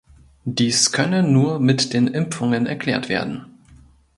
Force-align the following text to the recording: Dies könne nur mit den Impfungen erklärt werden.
Dies 0.45 0.91
könne 0.91 1.21
nur 1.21 1.59
mit 1.59 1.93
den 1.93 2.07
Impfungen 2.07 2.65
erklärt 2.65 3.07
werden. 3.07 3.45